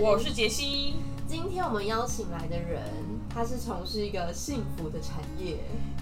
[0.00, 0.94] 我是杰西。
[1.26, 2.82] 今天我们邀请来的人，
[3.32, 5.56] 他是从事一个幸福的产业。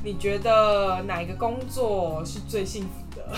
[0.04, 3.36] 你觉得哪一个工作是最幸福的？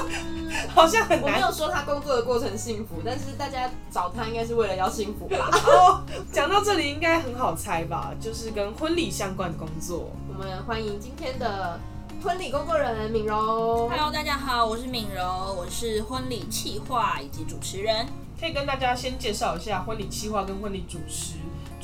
[0.74, 1.32] 好像很难。
[1.32, 5.50] 我没有说他工作的过程幸福，但是大家找他应该是为了要幸福吧？
[5.66, 6.02] 哦，
[6.32, 8.14] 讲到这里应该很好猜吧？
[8.20, 10.10] 就是跟婚礼相关的工作。
[10.28, 11.80] 我们欢迎今天的
[12.26, 13.88] 婚礼工作人员敏柔。
[13.88, 18.04] Hello，大家好，我是敏柔，我是婚礼企划以及主持人。
[18.40, 21.34] 可以跟大家先介绍一下婚礼企划跟婚礼主持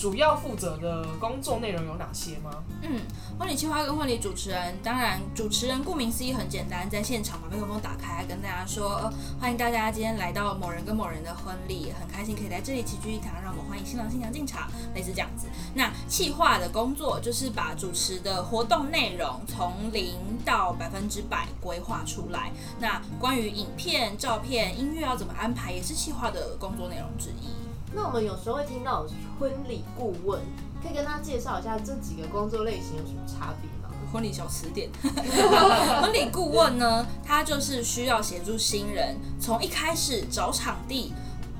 [0.02, 2.50] 主要负责的工作内容有哪些吗？
[2.82, 3.02] 嗯，
[3.38, 15.46] 婚礼企划跟婚礼主持人，当然主持人顾名思义很简单，在现场把麦克风打开，跟大家说、呃欢迎大家今天来到某人跟某人的婚礼，很开心可以在这里齐聚一堂，让我们欢迎新郎新娘进场，类似这样子。
[15.72, 22.50] 那企划的工作就是把主持的活动内容从零到百分之百规划出来。
[22.80, 27.52] 那关于影片、照片、音乐要怎么安排，也是企划的工作内容之一。
[27.94, 29.04] 那我们有时候会听到
[29.42, 30.40] 婚礼顾问，
[30.80, 33.92] 可以跟他介绍一下这几个工作类型有什么差别吗？
[34.12, 34.88] 婚礼小词典。
[36.00, 41.12] 婚礼顾问呢，他就是需要协助新人从一开始找场地，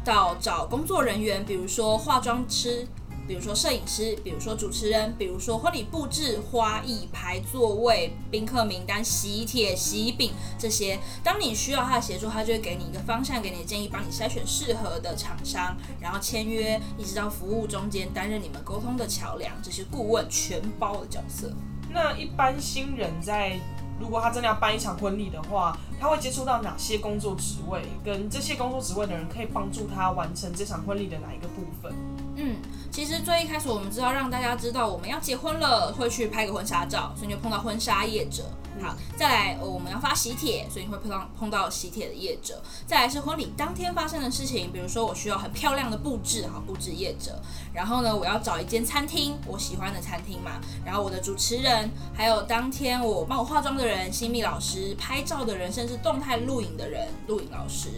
[0.05, 2.86] 到找工作人员，比如说化妆师。
[3.33, 10.98] 比如说摄影师，比如说主持人，比如说婚礼布置、花艺、排座位、宾客名单、喜帖、喜饼这些。
[11.25, 21.50] 当你需要他的协助，他就会给你一个方向，给你的建议，帮你筛选适合的厂商，然后签约，一直到服务中间担任你们沟通的桥梁，这些顾问全包的角色。
[21.88, 23.58] 那一般新人在
[23.98, 27.83] 如果他真的要办一场婚礼的话，他会接触到哪些工作职位？
[28.05, 31.94] 跟这些工作职位的人可以帮助他完成这场婚礼的哪一个部分？
[32.34, 32.56] 嗯，
[32.92, 38.44] 其实最一开始我们知道让大家知道我们要结婚了，会去拍个婚纱照，所以你就碰到婚纱业者。
[38.82, 42.60] 好，再来、呃我们要发喜帖，所以你会碰到碰到喜帖的业者。
[42.86, 47.41] 再来是婚礼当天发生的事情，比如说我需要很漂亮的布置，好布置业者。
[47.72, 50.60] 然后呢，我要找一间餐厅，我喜欢的餐厅嘛。
[50.84, 57.88] 然后我的主持人，还有当天我帮我化妆的人，新密老师，拍照的人，甚至动态录影的人，录影老师。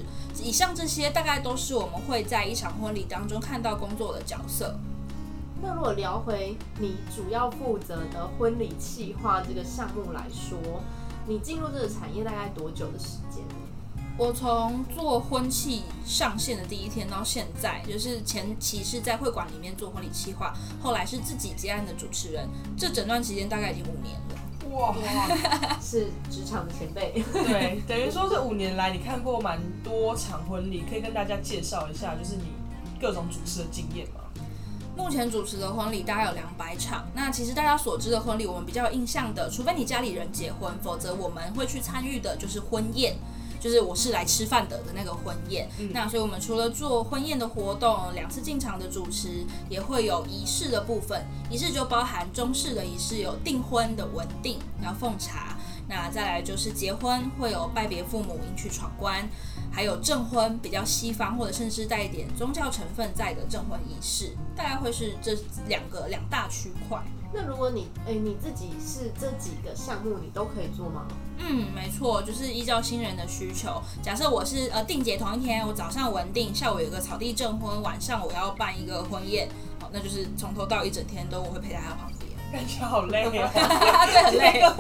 [0.43, 4.77] 以上这些大概都是我们会在一场婚礼当中看到工作的角色。
[5.65, 10.59] 那如果聊回你主要负责的婚礼企划这个项目来说，
[11.27, 13.43] 你进入这个产业大概多久的时间？
[14.19, 24.77] 我从做婚庆上线的第一天到现在，就是前期是在会馆里面做婚礼企划，后来是自己接案的主持人，这整段期间大概已经五年了。
[24.77, 24.95] 哇，
[25.81, 27.25] 是职场的前辈。
[27.33, 32.45] 对，等于说这五年来你看过蛮多场婚礼，可以跟大家介绍一下，就是你
[33.01, 34.21] 各种主持的经验吗？
[34.97, 37.07] 目前主持的婚礼大概有两百场。
[37.15, 43.17] 那其实大家所知的婚礼，我们比较有印象的，除非你家里人结婚，否则我们会去参与的就是婚宴。
[43.61, 51.25] 就是我是来吃饭的的那个婚宴，那所以我们除了做婚宴的活动，两次进场的主持，也会有仪式的部分。
[51.49, 55.57] 仪式就包含中式的仪式，有订婚的稳定，然后奉茶。
[55.89, 59.29] 那再来就是结婚，会有拜别父母、迎娶闯关，
[59.71, 65.37] 还有证婚，比较西方或者甚至带一点宗教成分在的证婚仪式，大概会是这
[65.69, 67.03] 两个两大区块。
[67.37, 71.07] 那如果你哎、你自己是这几个项目，你都可以做吗？
[71.39, 73.83] 嗯，没错，就是依照新人的需求。
[74.01, 79.49] 假设我是呃定结同一天，我早上稳定，下午有个草地证婚，晚上我要办一个婚宴，
[79.81, 82.14] 好，那就是从头到一整天都我会陪在他旁边。
[82.55, 84.61] 感觉好累哦， 对，很累。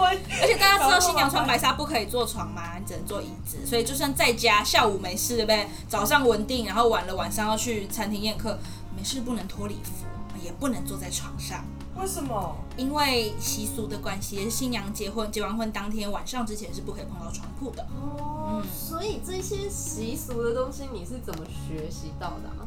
[0.40, 2.78] 而且大家知道新娘穿白纱不可以坐床吗？
[2.78, 5.66] 你只能坐椅子，所以就算在家下午没事，对不对？
[5.88, 8.56] 早上稳定，然后晚了晚上要去餐厅宴客，
[8.96, 10.06] 没事不能脱礼服，
[10.40, 11.64] 也不能坐在床上。
[11.96, 12.56] 为什么？
[12.76, 17.84] 因为习俗的关系，新娘结婚结完婚当天晚上之前是不可以碰到床铺的。
[18.00, 22.63] 哦，所以这些习俗的东西你是怎么学习到的、啊？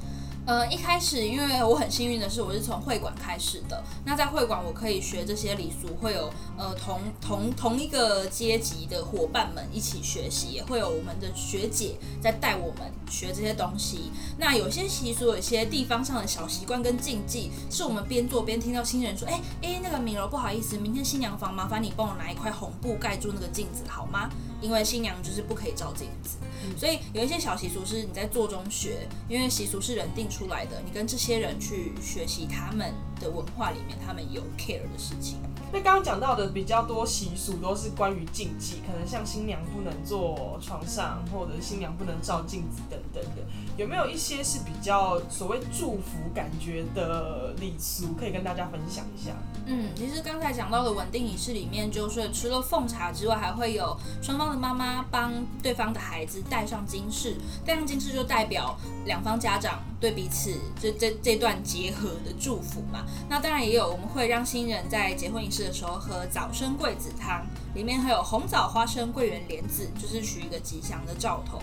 [0.48, 3.84] 呃，一开始因为我很幸运的是，我是从会馆开始的。
[4.06, 14.10] 那在会馆，我可以学这些礼俗，会有呃同同同一个阶级的伙伴们一起学习，也会有我们的学姐在带我们学这些东西。
[14.38, 24.30] 那有些习俗，有些地方上的小习惯跟禁忌，是我们边做边听到新人说：“哎、哎、那个敏柔，不好意思，明天新娘房麻烦你帮我拿一块红布盖住那个镜子好吗？
[24.62, 26.38] 因为新娘就是不可以照镜子。”
[26.78, 35.40] 所以有一些小习俗是你在做中学，因为习俗是人定出来的，你跟这些人去学习他们的文化里面他们有 care 的事情。
[35.72, 43.42] 那刚刚讲到的比较多习俗都是关于禁忌，可能像新娘不能坐床上，或者新娘不能照镜子等等的。
[43.76, 49.34] 有没有一些是比较所谓祝福感觉的礼俗，可以跟大家分享一下？
[49.66, 57.36] 嗯，其实刚才讲到的稳定仪式里面，就是除了奉茶之外，还会有双方的妈妈帮对方的孩子戴上金饰，
[57.66, 63.06] 戴上金饰就代表两方家长对彼此这这这段结合的祝福嘛。
[63.30, 71.62] 那当然也有，我们会让新人在结婚仪式的时候喝早生贵子汤，里面还有红枣、花生、桂圆、莲子，就是取一个吉祥的兆头。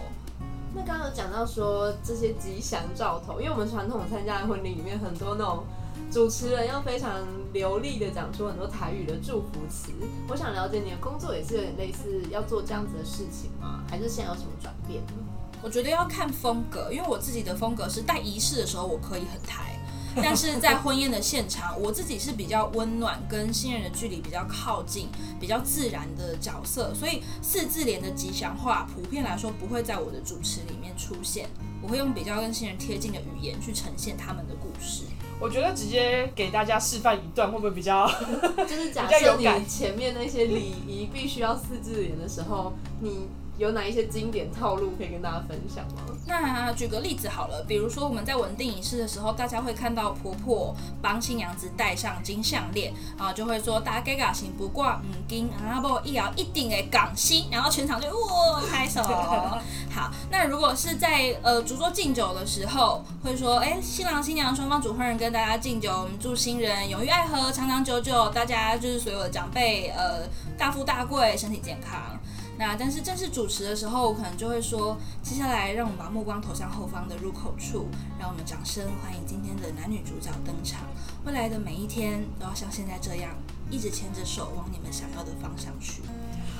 [0.74, 5.64] 那刚刚有讲到说这些吉祥兆头，因为我们传统参加的婚礼里面很多那种
[6.10, 9.92] 主持人要非常流利的讲出很多台语的祝福词。
[10.28, 13.84] 我想了解你的工作也是有点类似要做这样子的事情吗？
[13.88, 15.00] 还是现在有什么转变？
[15.64, 19.80] 我觉得要看风格，因为我自己的风格是带仪式的时候我可以很抬，
[20.14, 25.08] 但是在婚宴的现场，我自己是比较温暖，跟新人的距离比较靠近，
[25.40, 31.48] 比较自然的角色，所以四字联的吉祥话普遍来说不会在我的主持里面出现，
[31.80, 35.04] 我会用比较跟新人贴近的语言去呈现他们的故事。
[35.40, 38.06] 我觉得直接给大家示范一段，会不会比较？
[38.68, 46.02] 就是假 比较设有感你前面那些礼仪必须要四字联的时候，你有哪一些经典套路可以跟大家分享吗？
[46.26, 59.02] 那举个例子好了，比如说我们在稳定仪式的时候，大家会看到婆婆帮新娘子戴上金项链啊，就会说大家行不挂五金啊，不一摇一定的港星，然后全场就哇拍手。
[59.02, 70.26] 好，那如果是在呃主桌敬酒的时候，会说哎新郎新娘双方主婚人跟大家敬酒，我们祝新人永浴爱河，长长久久，大家就是所有的长辈呃
[70.58, 72.00] 大富大贵，身体健康。
[72.56, 80.80] 那但是正式主持的时候，我可能就会说，接下来让我们把目光投向后方的入口处，让我们掌声欢迎今天的男女主角登场。
[81.24, 83.30] 未来的每一天都要像现在这样，
[83.70, 86.02] 一直牵着手往你们想要的方向去，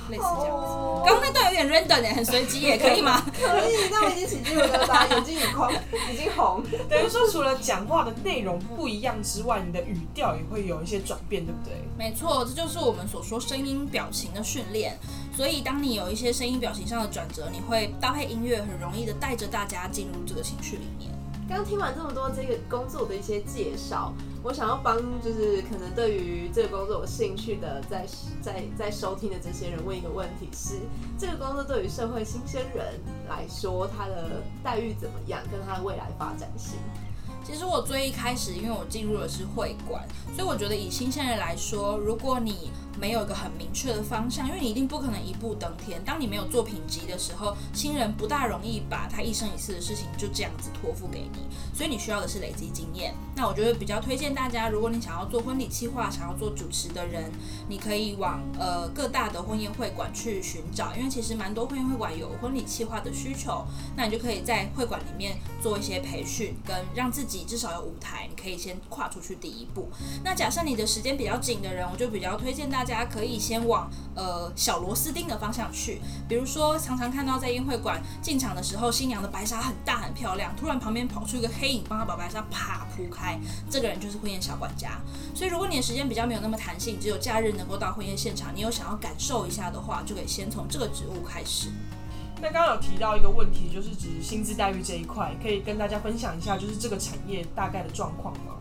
[0.09, 0.75] 类似这样子。
[1.05, 3.23] 刚刚那段有点 random 哎，很随机也，可以吗？
[3.31, 5.71] 可以，那我已经起鸡皮疙瘩，眼睛已空，
[6.11, 6.63] 已经红。
[6.89, 11.75] 等于说，除了讲话的内容不一样之外，你的语调也会有一些转变，对不对？
[11.97, 14.97] 没错，这就是我们所说声音表情的训练。
[15.35, 21.11] 所以，当你有一些声音表情上的转折，你会搭配音乐，很容易的带着大家进入这个情绪里面。
[21.47, 28.07] 刚听完这么多这个工作的一些介绍，我想要帮就是可能对于这个工作有兴趣的在
[28.41, 30.79] 在在收听的这些人问一个问题是：
[31.19, 32.99] 这个工作对于社会新鲜人
[33.29, 36.79] 来说，它的待遇怎么样，跟它的未来发展性？
[37.43, 40.03] 其实我最一开始，因为我进入的是会馆，
[40.35, 46.03] 所以我觉得以新鲜人来说，如果你没有一个很明确的方向，因为你一定不可能一步登天。
[46.03, 51.39] 当你没有作品集的时候，新人不大容易把他一生一次的事情就这样子托付给你，
[51.75, 53.13] 所以你需要的是累积经验。
[53.35, 57.29] 那我觉得比较推荐大家，如果你想要做婚礼企划，想要做主持的人，
[57.67, 63.65] 你可以往呃各大的婚宴会馆去寻找，因为其实蛮多婚宴会馆有婚礼企划的需求，
[63.97, 69.89] 那你就可以在会馆里面做一些培训，跟让自己至少有舞台，你可以先跨出去第一步。
[70.23, 75.99] 那假设你的时间比较紧的人，我就比较推荐大大家可以先往呃小螺丝钉的方向去，
[76.29, 83.39] 比如说常常看到在宴会馆进场的时候，新娘的白纱很大很漂亮，突然旁边跑出一个黑影，帮她把白纱啪铺开，
[83.71, 85.01] 这个人就是婚宴小管家。
[85.33, 91.69] 所以如果你的时间比较没有那么弹性，只有假日能够到婚宴现场，你有想要感受一下的话，就可以先从这个职务开始。
[92.39, 98.54] 那刚刚有提到一个问题，就是指薪资待遇这一块，可以跟大家分享一下，就是这个产业大概的状况吗？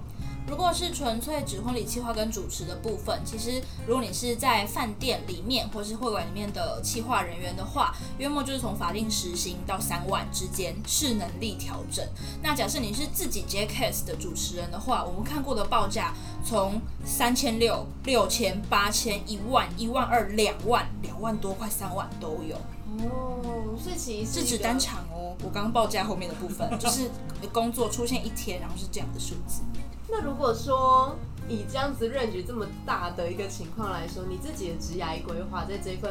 [0.47, 12.07] 如果是纯粹指婚礼企划跟主持的部分，其实如果你是在饭店里面或是会馆里面的企划人员的话，约莫就是从法定时薪到三万之间，是能力调整。
[12.43, 16.13] 那假设你是自己接 case 的主持人的话，我们看过的报价
[16.45, 22.57] 从三千六、六千、八千、一万、一万二、两万、两万多，快三万都有。
[22.99, 25.35] 哦，所以其实是指单场哦。
[25.43, 27.11] 我刚刚报价后面的部分，就是
[27.53, 29.63] 工作出现一天，然后是这样的数字。
[30.09, 31.17] 那如果说
[31.49, 36.11] 以这样子 range 这么大的一个情况来说，你自己的职涯规划，在这份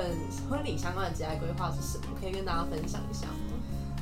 [0.49, 2.05] 婚礼相关的职涯规划是什么？
[2.19, 3.33] 可以跟大家分享一下吗？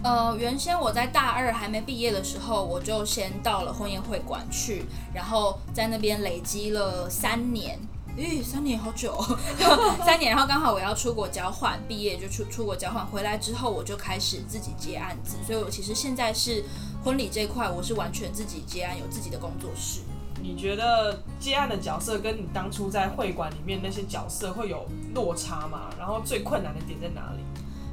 [0.03, 7.79] 呃，原先我在大二还没毕业的时候，我就先到了婚宴会馆去，然后在那边累积了三年。
[8.17, 9.37] 咦，三年好久、哦，
[10.05, 16.61] 三年，然后刚好我要出国交换，毕业就出出国交换，回来之后我就开始自己接案子，所以我其实现在是
[17.03, 20.01] 婚礼这一块，我是完全自己接案，有自己的工作室。
[20.39, 25.89] 你觉得接案的角色跟你当初在会馆里面那些角色会有落差吗？
[25.97, 27.39] 然后最困难的点在哪里？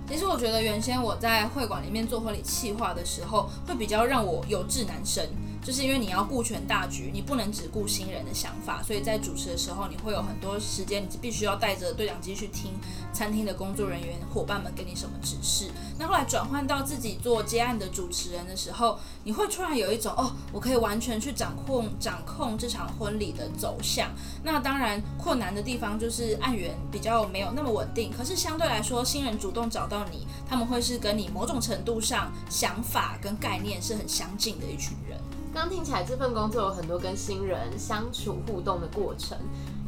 [0.06, 5.26] 其实我觉得原先我在会馆里面做婚礼企划的时候，会比较让我有志难伸，
[5.68, 12.72] 就是因为你要顾全大局，你不能只顾新人的想法，所以在主持的时候，你会有很多时间，你必须要带着对讲机去听
[13.12, 15.70] 餐厅的工作人员伙伴们给你什么指示。
[15.98, 24.08] 那后来转换到自己做接案的主持人的时候，你会突然有一种哦，我可以完全去掌控掌控这场婚礼的走向。
[24.42, 35.20] 那当然困难的地方就是案源比较没有那么稳定，可是相对来说，新人主动找到你，他们会是跟你某种程度上想法跟概念是很相近的一群人。
[35.52, 39.36] 刚听起来这份工作有很多跟新人相处互动的过程，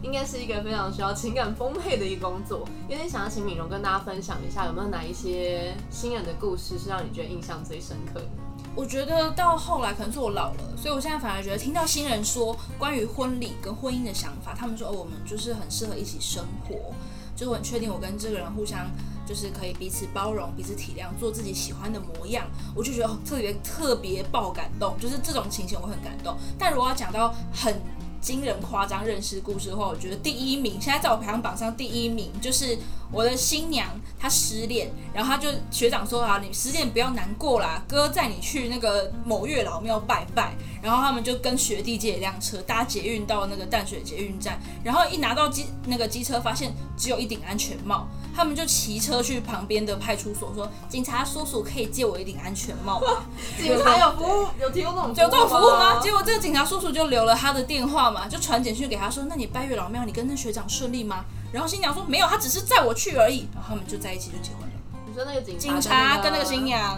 [0.03, 2.67] 应该是一个非常需要情感丰沛的一个工作。
[2.89, 8.27] 有点想要请敏荣跟大家分享一下，有没有哪一些新人的故事是让你觉得印象最深刻的？
[8.75, 16.77] 我觉得到后来可能是我老了，所以我现在反而觉得听到新人说关于婚礼跟婚姻的想法，他们说哦，我们就是很适合一起生活，
[17.37, 18.89] 就是我很确定我跟这个人互相
[19.31, 22.45] 就是可以彼此包容、彼此体谅，做自己喜欢的模样，
[22.75, 26.37] 我就觉得特别特别爆感动，就是这种情形我很感动。
[26.59, 27.81] 但如果要讲到很
[28.21, 32.77] 惊人夸张认识故事的话，我觉得第一名现在在我排行榜上第一名就是
[33.13, 33.89] 我的新娘，
[34.21, 40.53] 她失恋，然后他就学长说啊，你失恋不要难过啦，哥载你去那个某月老庙拜拜。
[40.83, 53.25] 然后他们就跟学弟借一辆车搭捷运到那个淡水捷运站，然后一拿到机那个机车，发现只有一顶安全帽，他们就骑车去旁边的派出所说，警察叔叔可以借我一顶安全帽吗？
[53.59, 56.01] 警察 有服务有提供这种有这种服务吗？
[56.01, 61.27] 结果这个警察叔叔就留了他的电话嘛，就传简讯给他说，那你拜月老庙，你跟那学长顺利吗？
[61.53, 63.49] 然后新娘说没有，他只是载我去而已。
[63.55, 64.67] 然后他们就在一起就结婚了。
[65.07, 66.97] 你说那个警警察跟那个新娘，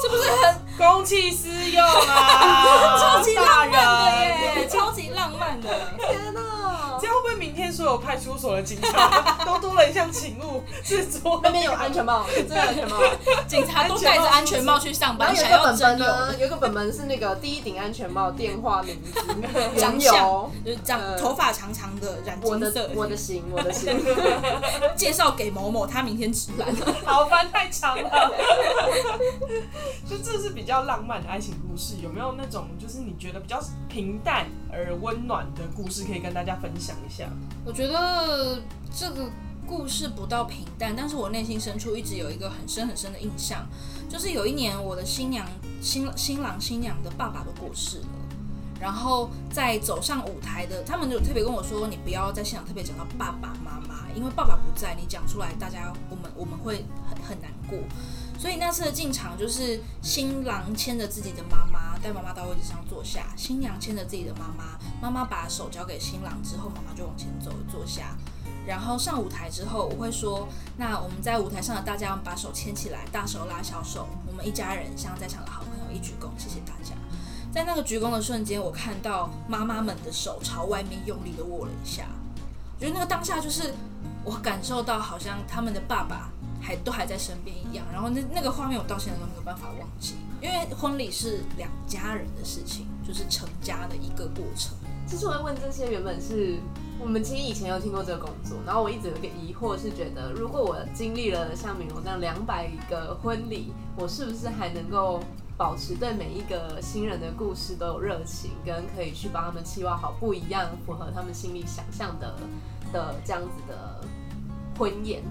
[0.00, 2.96] 是不是很 公器私用啊？
[2.98, 4.68] 超级浪漫的耶？
[7.88, 12.96] 有派出所的警察 都多了一项勤务，是说那边有安全帽，是 真的安全帽。
[13.46, 19.12] 警察都戴着安全帽去上班，然后有想一个本本呢，有一个本本是那个第一顶安全帽、电话、名字、
[19.78, 20.50] 长缘相由。
[20.64, 23.98] 就是长呃头发长长的，染我的金色，我的型，我的型，
[24.96, 26.68] 介绍给某某，他明天值班。
[27.04, 28.30] 好烦太长了。
[30.08, 37.24] 就这是比较浪漫的爱情故事，有没有那种就是你觉得比较平淡而温暖的故事可以跟大家分享一下？
[37.64, 38.60] 我觉得
[38.92, 39.30] 这个
[39.64, 43.64] 故事不到平淡，但是我内心深处一直有一个很深很深的印象，
[44.08, 45.46] 就是有一年我的新娘、
[45.80, 48.06] 新新郎、新娘的爸爸都过世了。
[48.80, 57.78] 然后在走上舞台的，他们就特别跟我说，你不要在现场特别讲到爸爸妈妈，因为爸爸不在，你讲出来，大家我们我们会很很难过。
[58.40, 68.16] 所以那次的进场就是新郎牵着自己的妈妈，带妈妈到位置上坐下，新娘牵着自己的妈妈，妈妈把手交给新郎之后，妈妈就往前走坐下。
[68.66, 76.94] 然后上舞台之后，我会说，那我们在舞台上的大家，我们把手牵起来，大手拉小手，我们一家人向在场的好朋友一鞠躬，谢谢大家。
[77.50, 82.04] 在那个鞠躬的瞬间，我看到妈妈们的手朝外面用力的握了一下，
[82.76, 83.72] 我觉得那个当下就是
[84.22, 94.76] 我感受到好像他们的爸爸还都还在身边一样，然后那那个画面我到现在都没有办法忘记，因为婚礼是两家人的事情，就是成家的一个过程。
[95.06, 96.58] 其实我会问这些，原本是
[97.00, 105.20] 我们其实以前有听过这个工作，然后我一直有点疑惑，是觉得如果我经历了像敏荣这样两百个婚礼，我是不是还能够
[105.56, 112.36] 保持对每一个新人的故事都有热情，跟可以去帮他们计划好不一样、符合他们心里想象的
[112.92, 114.04] 的这样子的
[114.78, 115.22] 婚宴？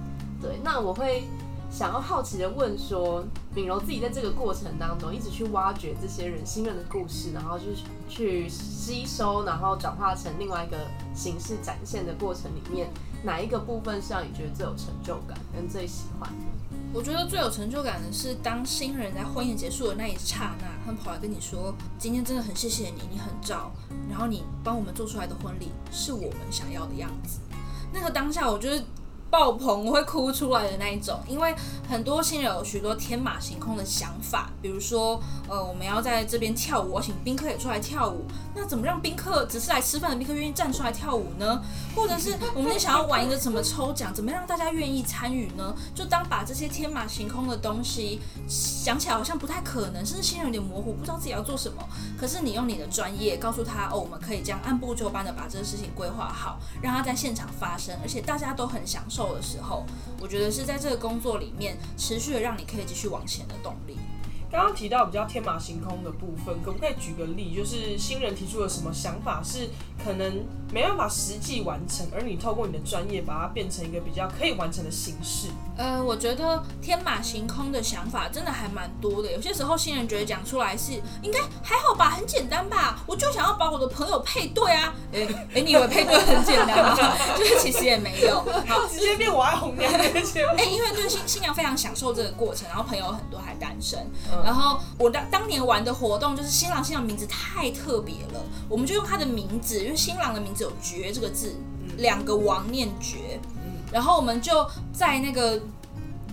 [0.42, 1.24] 对，那我会
[1.70, 10.78] 想要好奇的问说，敏柔自己在这个过程当中，一直去挖掘这些人新人的故事，然后就是去吸收，然后转化成另外一个
[11.14, 12.90] 形式展现的过程里面，
[13.24, 16.30] 哪一个部分是让你觉得最有成就感跟最喜欢？
[16.94, 23.72] 我觉得最有成就感的是，当新人在婚宴结束的那一刹那，他们跑来跟你说：“今天真的很谢谢你，你很照，
[24.10, 27.40] 然后你帮我们做出来的婚礼是我们想要的样子。”
[27.92, 28.82] 那个当下，我就是
[29.30, 31.20] 爆棚，我会哭出来的那一种。
[31.28, 31.54] 因为
[31.90, 41.62] 很多新人有许多天马行空的想法，比如说，呃，我们要在这边跳舞，我请宾客也出来跳舞，那怎么让宾客只是来吃饭的宾客愿意站出来跳舞呢？
[41.96, 45.76] 或者是我们想要玩一个什么抽奖，怎么让大家愿意参与呢？
[45.94, 51.84] 就当把这些天马行空的东西想起来好像不太可能，甚至心里有点模糊，不知道自己要做什么。
[52.18, 59.84] 可是你用你的专业告诉他，哦，我们可以这样按部就班的把这个事情规划好，让它在现场发生，而且大家都很享受瘦的时候，
[60.22, 63.98] 我觉得是在这个工作里面持续的让你可以继续往前的动力。
[64.50, 67.54] 刚刚提到比较天马行空的部分，可不可以举个例？
[67.56, 69.70] 就是新人提出了什么想法是
[70.04, 75.50] 可能没办法实际完成，而你透过你的专业把它变成一个比较可以完成的形式？
[75.78, 79.32] 呃，我觉得天马行空的想法真的还蛮多的。
[79.32, 84.94] 有些时候新人觉得讲出来是应该还好吧，很简单吧，我就想要把我的朋友配对啊。
[85.14, 86.96] 哎哎，你以为配对很简单吗？
[87.38, 88.40] 就是其实也没有。
[88.66, 89.92] 好，直接变我爱红娘。
[89.92, 94.00] 哎，因为对新新娘非常享受这个过程，然后朋友很多还单身。
[94.44, 101.56] 然后我当当年玩的活动就是新郎新娘名字太特别了，我们就用他的名字，因为新郎的名字有“绝”这个字，
[101.98, 103.40] 两个王念绝，
[103.92, 105.60] 然后我们就在那个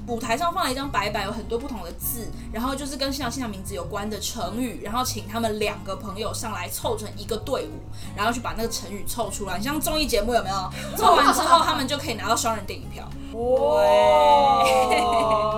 [0.07, 7.81] 舞台上放了一张白板，有很多不同的字，然后就是跟新郎新娘名字有关的成语，然后请他们两个朋友上来凑成一个队伍，
[8.15, 10.71] 然后去把那个成语凑出来，你像综艺节目有没有？
[10.97, 13.09] 凑完之后，他们就可以拿到双人电影票。
[13.33, 14.63] 哇，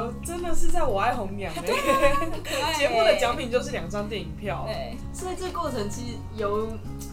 [0.56, 2.74] 是在我爱红娘 欸！
[2.78, 4.64] 节目的奖品就是两张电影票。
[4.66, 6.68] 对，所以这过程其实有，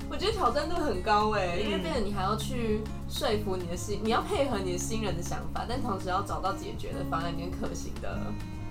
[0.10, 8.18] 我觉得挑战度很高哎，因为变得你还要去说服你的新，你要配合你的新人的想法，但同时要找到解决的方案跟可行的。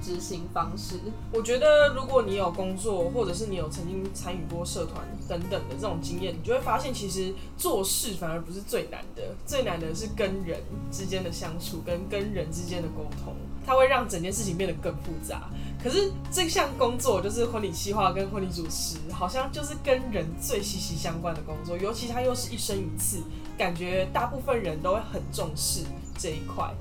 [0.02, 0.96] 执行方式，
[1.32, 15.48] 我觉得如果你有工作，或者是你有曾经参与过社团等等的这种经验，你就会发现，其实做事反而不是最难的，最难的是跟人之间的相处，跟跟人之间的沟通，它会让整件事情变得更复杂。
[15.82, 23.20] 可是这项工作就是婚礼计划跟婚礼主持，好像就是跟人最息息相关的工作，尤其它又是一生一次，
[23.56, 25.84] 感觉大部分人都会很重视
[26.18, 26.72] 这一块。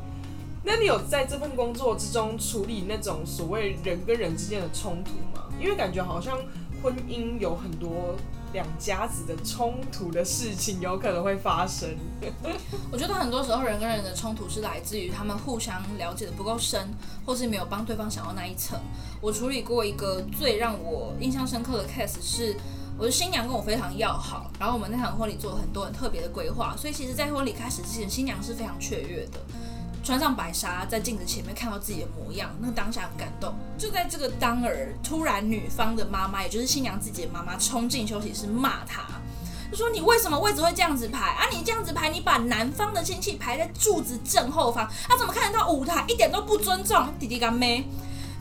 [0.64, 5.46] 那你有在这份工作之中处理那种所谓人跟人之间的冲突吗？
[5.60, 6.38] 因为感觉好像
[6.82, 8.16] 婚姻有很多
[8.54, 11.90] 两家子的冲突的事情有可能会发生。
[12.92, 16.88] 我觉得很多时候人跟人的冲突是来自于他们互相了解的不够深，
[17.26, 18.80] 或是没有帮对方想要那一层。
[19.20, 22.56] 我处理过一个最让我印象深刻的 case 是，
[22.98, 29.40] 我的新娘跟我非常要好，然后我们那场婚礼做了很多很特别的规划，所以其实，在婚礼开始之前，新娘是非常雀跃的。
[30.04, 33.54] 穿上白纱，在镜子前面看到自己的模样，那个当下很感动。
[33.78, 39.04] 就在这个当儿，突然女方的妈妈，也就是新娘自己的妈妈，冲进休息室骂他，
[39.72, 41.46] 就说：“你为什么位置会这样子排啊？
[41.52, 46.04] 你这样子排，你把男方的亲戚排在柱子正后方，他怎么看得到舞台？
[46.08, 47.88] 一点都不尊重。”弟弟干妹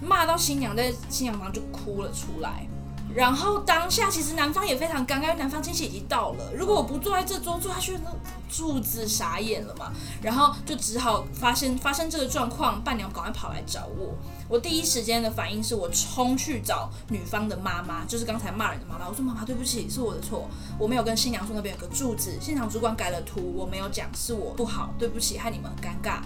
[0.00, 2.66] 骂到新娘在新娘房就哭了出来。
[3.14, 6.52] 然后当下其实男方也非常尴尬，因为男方亲戚已经到了。
[6.54, 8.10] 如果我不坐在这桌坐下去，那
[8.48, 9.92] 柱子傻眼了嘛。
[10.22, 14.14] 然后就只好发生发生这个状况，伴娘赶快跑来找我。
[14.48, 19.08] 我第一时间的反应是我冲去找女方的妈妈，就是刚才骂人的妈妈。
[19.08, 26.20] 我说妈妈对不起，是我的错，我没有跟新娘说那边有个柱子，现场主管改了图，我没有讲，是我不好，对不起，害你们很尴尬。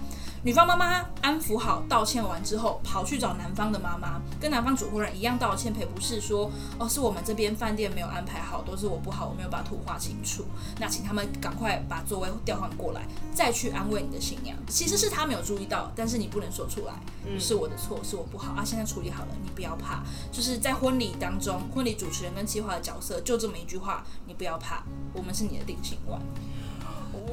[0.45, 10.45] 女方妈妈安抚好、道歉完之后，跑去找男方的妈妈，跟男方主婚人一样道歉赔不是，说哦是我们这边饭店没有安排好，都是我不好，我没有把图画清楚，
[10.79, 14.55] 那请他们赶快把座位调换过来，再去安慰你的新娘。
[14.69, 16.93] 其实是他没有注意到，但是你不能说出来，
[17.39, 18.63] 是我的错，是我不好啊。
[18.63, 24.83] 现在处理好了，你不要怕，就是在婚礼当中，婚礼主持人跟计划的角色就这么一句话，你不要怕，
[25.15, 26.21] 我们是你的定心丸。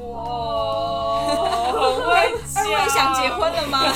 [0.00, 0.51] 哇，
[3.22, 3.92] 结婚了吗？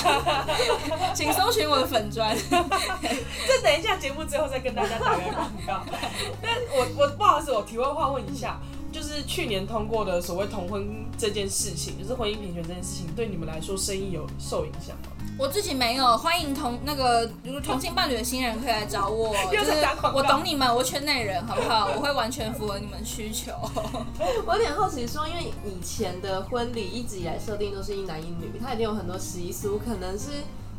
[1.15, 2.37] 请搜寻我的粉砖。
[2.49, 5.85] 这等一下节目最后再跟大家打个广告。
[6.41, 8.59] 但我我不好意思，我题外话问一下，
[8.93, 15.12] 就是去年通过的所谓同婚这件事情，就是婚姻平权这件事情，对你们来说生意有受影响吗？
[15.38, 19.70] 我自己没有，欢迎同那个如同性伴侣的新人可以来找我， 就是
[20.14, 21.88] 我懂你们，我圈内人，好不好？
[21.94, 23.53] 我会完全符合你们需求。
[24.46, 30.31] 我有点好奇，说因为以前的婚礼一直以来设定都是一男一女，它一定有很多习俗，可能是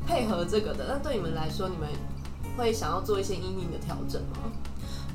[0.07, 0.85] 配合这个的。
[0.87, 1.87] 那对你们来说，你们
[2.57, 4.51] 会想要做一些阴影的调整吗？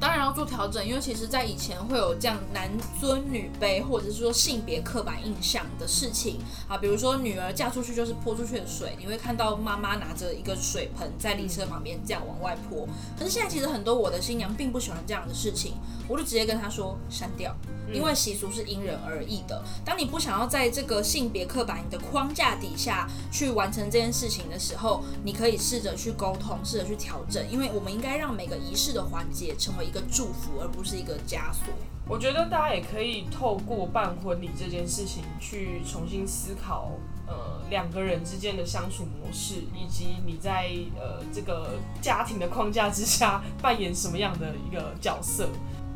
[0.02, 2.68] 当然要做调整，因为其实，在以前会有这样男
[3.00, 12.84] 尊女卑，或者是说性别刻板印象的事情啊，比如说女儿嫁出去就是泼出去的水，你会看到妈妈拿着一个水盆在礼车旁边这样往外泼。
[13.16, 15.74] 可是现在其实很多我的新娘并不喜欢这样的事情，
[16.08, 17.54] 我就直接跟她说删掉，
[17.92, 19.62] 因为习俗是因人而异的。
[19.84, 29.91] 当你不想要在这个性别刻板的框架底下去完成这件事情的时候，你可以试着去沟通，试着去调整，因为我们应该让每个仪式的环节成为。
[29.92, 31.66] 一个祝福，而不是一个枷锁。
[32.08, 36.92] 我觉得大家也可以透过办婚礼这件事情，去重新思考，
[37.26, 45.46] 呃，两个人之间的相处模式，以及你在呃这个家庭的框架之下扮演什么样的一个角色。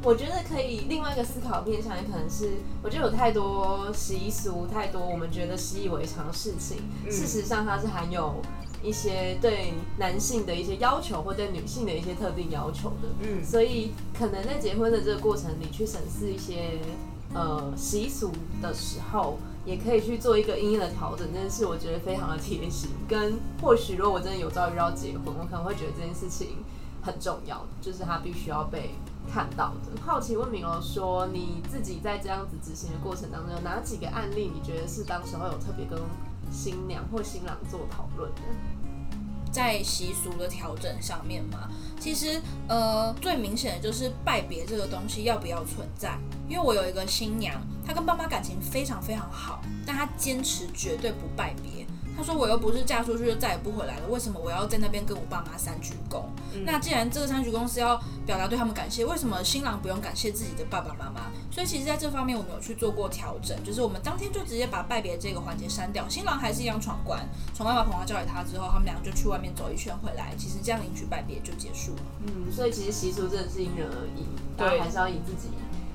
[0.03, 6.77] 我觉得可以另外一个思考面向，也可能是，我觉得有太多习俗，太多我们觉得习以为常的事情，
[7.11, 8.43] 事实上它是含有。
[8.83, 13.09] 一些对男性的一些要求，或对女性的一些特定要求的。
[13.21, 16.79] 嗯，所以可能在结婚的这个过程里，去审视一些
[17.35, 18.31] 呃习俗
[18.63, 21.27] 的时候，也可以去做一个因应的调整。
[21.33, 26.59] 这件事我觉得非常的贴心，跟或许如果我真的有朝一日要结婚，我可能会觉得这件事情
[27.03, 28.91] 很重要，就是它必须要被
[29.33, 30.01] 看到的。
[30.01, 35.99] 好奇问明楼说，你自己在这样子执行的过程当中，有哪几个案例你觉得是当时候有特别跟
[36.51, 38.43] 新娘或新郎做讨论的？
[39.53, 46.19] 在习俗的调整上面嘛，其实呃最明显的就是拜别这个东西要不要存在。
[46.47, 47.55] 因为我有一个新娘，
[47.87, 51.87] 她跟爸妈感情非常非常好，但她坚持绝对不拜别。
[52.17, 56.23] 她说我又不是嫁出去就再也不回来了，为什么我要在那边跟我爸妈三鞠躬？
[56.65, 61.31] 那既然这个三鞠躬是要表达对他们感谢，为什么新郎不用感谢自己的爸爸妈妈？
[61.51, 72.03] 所以其实在这方面我们有去做过调整，就是我们当天就直接把拜别这个环节删掉，新郎还是一样闯关，闯关把捧花交给他之后，他们两个就去外面走一圈回来，其实这样领取拜别就结束了。
[72.27, 74.25] 嗯，所以其实习俗真的是因人而异，
[74.57, 75.51] 大家还是要以自己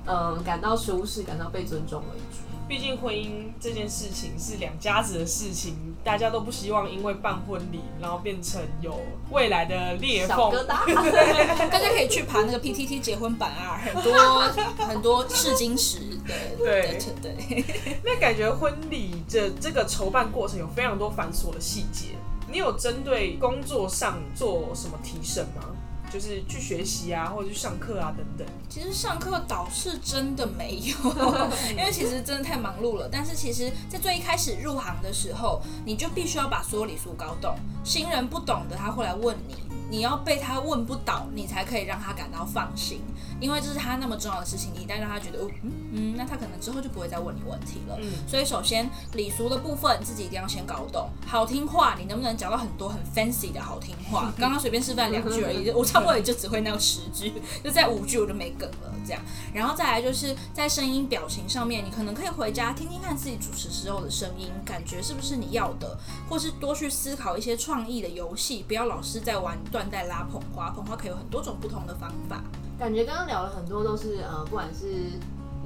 [0.06, 2.41] 嗯感到舒适、感到被尊重为主。
[2.72, 8.98] 毕竟婚姻这件事情是两家子的事情，大家都不希望因为办婚礼，然后变成有
[9.30, 10.50] 未来的裂缝。
[10.66, 14.40] 大家可以去爬那个 PTT 结婚版啊，很多
[14.88, 17.66] 很多试金石的对对对。
[18.06, 22.16] 那感觉婚礼这这个筹办过程有非常多繁琐的细节，
[22.50, 25.76] 你有针对工作上做什么提升吗？
[26.12, 28.48] 就是去学习啊，或者去上课啊等等。
[28.70, 30.96] 其实上课倒是真的没有，
[31.72, 33.10] 因为其实真的太忙碌了。
[33.12, 37.56] 但是其实，在最一开始入行的时候，你就必须要把所有礼数搞懂。
[37.84, 39.56] 新人不懂的，他会来问你，
[39.92, 43.02] 你要被他问不倒，你才可以让他感到放心。
[43.42, 47.98] 因为这是他那么重要的事情，你一旦让他觉得，哦，嗯嗯，那他可能之后就不会再问你问题了。
[48.00, 54.32] 嗯所以首先礼俗的部分自己一定要先搞懂，好听话你能不能讲到很多很 fancy 的好听话？
[54.40, 59.22] 刚刚随便示范两句而已，我差不多也就只会那十句，就在五句我就没梗了这样。
[59.54, 65.98] 然后再来就是在声音表情上面，你可能可以回家听听看自己主持时候的声音，感觉是不是你要的，
[66.30, 72.44] 或是多去思考一些创意的游戏，不要老是在玩断带拉捧花，捧花可以有很多种不同的方法。
[72.80, 75.12] 感觉刚刚聊了很多都是呃，不管是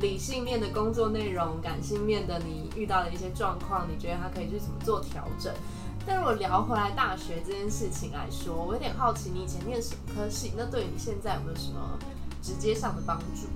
[0.01, 5.53] 理性面的工作内容，感性面的你遇到的一些状况，你觉得它可以去怎么做调整？
[6.05, 10.51] 但如果聊回来大学这件事情来说，我有点好奇，你以前念什么科系？
[10.57, 11.97] 那对于你现在有没有什么
[12.45, 13.47] 直接上的帮助？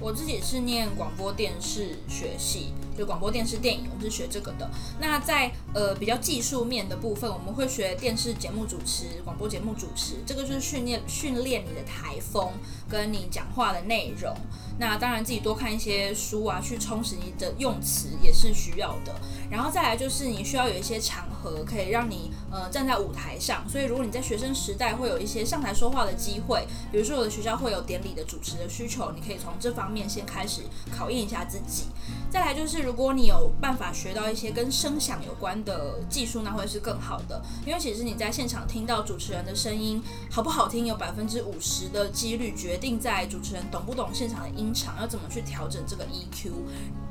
[0.00, 4.68] 我自己是念广播电视学系，就广播电视电影，我们是学这个的。
[5.00, 12.50] 那在呃比较技术面的部分，我们会学电视节目主持、广播节目主持，这个就是训练训练你的台风
[12.88, 14.34] 跟你讲话的内容。
[14.78, 19.14] 那当然自己多看一些书啊，去充实你的用词也是需要的。
[19.50, 30.62] 然后再来就是你需要有一些场合可以让你呃站在舞台上，所以如果你在学生时代会有一些上台说话的机会，比如说我的学校会有典礼的主持的需求，你可以从这方面先开始
[30.94, 31.84] 考验一下自己。
[32.30, 46.50] 再来就是如果你有办法学到一些跟声响有关的技术，那会是更好的，因为其实你在现场听到主持人的声音好不好听，有百分之五十的几率决定在主持人懂不懂现场的音场，要怎么去调整这个 EQ，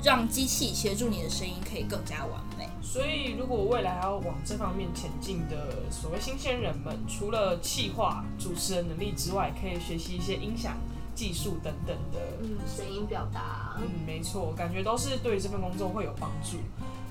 [0.02, 2.68] 让机器协助你的声音可以更加完美。
[2.82, 10.76] 所以，如果未来要往这方面前进的所谓新鲜人们，除了气化、主持人能力之外，可以学习一些音响
[11.16, 12.20] 技术等等的。
[12.42, 16.58] 嗯，声音表达，嗯，没错，感觉都是对这份工作会有帮助。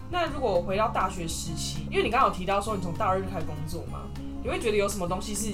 [0.09, 4.03] 那如果回到大学时期，因为你刚刚有提到说你从大二就开始工作嘛，
[4.43, 5.51] 你会觉得有什么东西是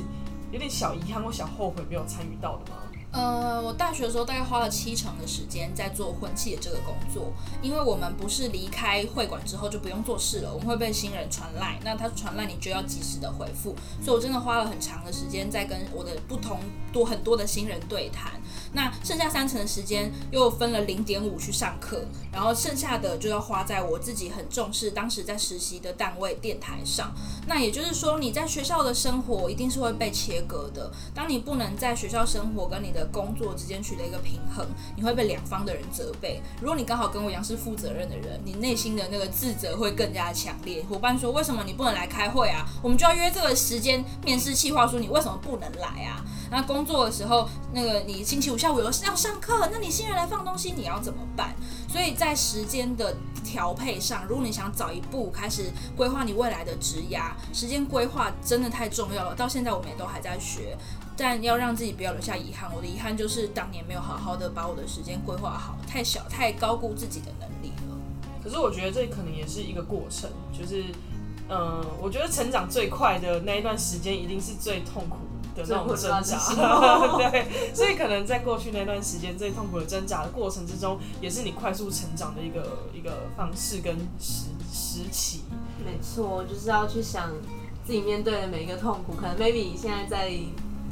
[0.52, 2.78] 有点小遗憾或小后悔没有参与到的吗？
[3.12, 16.60] 呃，我大学的时候大概花了七成的时间在做婚庆的这个工作，因为我们不是离开会馆之后就不用做事了，我们会被新人传赖，那他传赖你就要及时的回复，所以我真的花了很长的时间在跟我的不同
[16.93, 18.39] 多很多的新人对谈。
[18.74, 27.13] 那剩下三成的时间又分了零点五去上课，然后剩下的就要花在我自己很重视当时在实习的单位电台上。
[27.45, 30.89] 那也就是说，你在学校的生活一定是会被切割的。
[31.13, 36.42] 当你不能在学校生活跟你的工作之间取得一个平衡，你会被两方的人责备。
[36.60, 40.84] 如果你刚好跟我一样是负责任的人，你内心的那个自责会更加强烈。
[40.90, 42.66] 伙伴说：“为什么你不能来开会啊？
[42.82, 51.56] 我们就要约这个时间面试计划书，你为什么不能来啊？”那工作的时候，那个你星期五下午有要上课，那你新人来放东西，你要怎么办？
[51.88, 59.36] 所以在时间的调配上，如果你想早一步开始规划你未来的职涯，时间规划真的太重要了。
[59.36, 60.78] 到现在我们也都还在学，
[61.21, 62.69] 但要让自己不要留下遗憾。
[62.75, 67.95] 我的遗憾就是当年没有好好的把我的时间规划好，太小太高估自己的能力了。
[68.43, 70.84] 可是我觉得这可能也是一个过程，就是
[71.47, 75.17] 嗯，我觉得成长最快的那一段时间，一定是最痛苦
[75.55, 76.38] 的那种挣扎。
[77.29, 85.43] 对，所以可能在过去那段时间最痛苦的挣扎的过程之中，也是你快速成长的一个一个方式跟时时期。
[85.86, 87.29] 没错，就是要去想
[87.86, 89.13] 自己面对的每一个痛苦。
[89.13, 90.31] 可能 maybe 现在在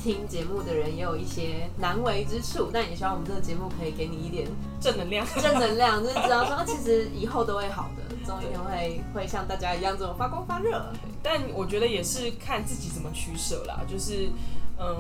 [0.02, 4.48] 听节目的人也有一些难为之处，但也希望我们这个节目可以给你一点
[4.80, 5.26] 正能量。
[5.42, 10.92] 正能量，就是知道说， 啊其实以后都会好的，总有一天会会像大家一样这种发光发热。
[11.22, 14.30] 但我觉得也是看自己怎么取舍啦，就是，
[14.78, 14.96] 呃，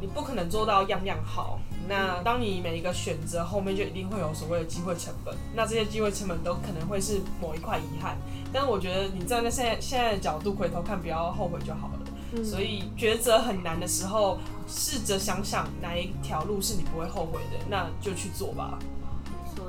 [0.00, 1.60] 你不可能做到样样好。
[1.86, 8.16] 那当你每一个选择后面就一定会有所谓的机会成本，那这些机会成本都可能会是某一块遗憾。
[8.52, 12.00] 但是我觉得你站在现在现在的角度回头看，不要后悔就好了。
[12.36, 18.78] 嗯所以抉择很难的时候，试着想想哪一条路是你不会后悔的，那就去做吧。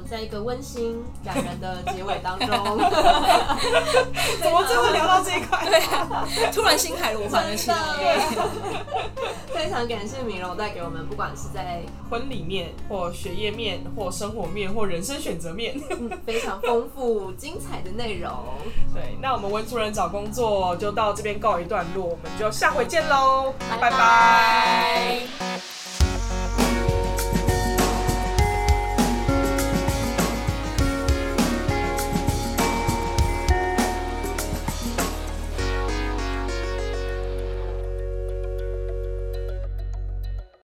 [0.06, 2.48] 说在一个温馨感人的结尾当中，
[4.42, 5.66] 怎么最后聊到这一块？
[5.70, 7.78] 对啊，突然心海螺环了起来。
[9.54, 15.76] 非常感谢米柔带给我们，不管是在婚礼面，或学业面，或生活面，或人生选择面。
[15.90, 18.32] 嗯非常丰富精彩的内容。
[18.94, 25.75] 对，那我们文主人找工作就到这边告一段落，我们就下回见喽，拜拜拜拜。